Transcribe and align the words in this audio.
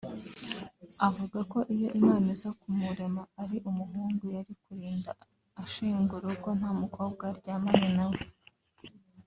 avuga 1.07 1.39
ko 1.51 1.59
iyo 1.75 1.87
Imana 1.99 2.25
iza 2.35 2.49
kumurema 2.59 3.21
ari 3.41 3.57
umuhungu 3.69 4.23
yari 4.35 4.53
kurinda 4.63 5.11
ashinga 5.63 6.11
urugo 6.15 6.49
nta 6.59 6.69
mukobwa 6.81 7.23
aryamanye 7.31 7.89
na 7.97 8.05
we 8.11 8.21